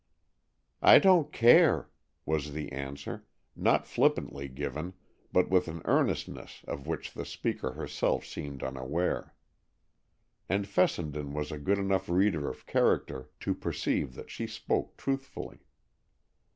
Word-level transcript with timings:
"I 0.81 0.97
don't 0.97 1.31
care," 1.31 1.91
was 2.25 2.53
the 2.53 2.71
answer, 2.71 3.23
not 3.55 3.85
flippantly 3.85 4.47
given, 4.47 4.95
but 5.31 5.51
with 5.51 5.67
an 5.67 5.83
earnestness 5.85 6.65
of 6.67 6.87
which 6.87 7.13
the 7.13 7.23
speaker 7.23 7.73
herself 7.73 8.25
seemed 8.25 8.63
unaware. 8.63 9.35
And 10.49 10.65
Fessenden 10.67 11.35
was 11.35 11.51
a 11.51 11.59
good 11.59 11.77
enough 11.77 12.09
reader 12.09 12.49
of 12.49 12.65
character 12.65 13.29
to 13.41 13.53
perceive 13.53 14.15
that 14.15 14.31
she 14.31 14.47
spoke 14.47 14.97
truthfully. 14.97 15.59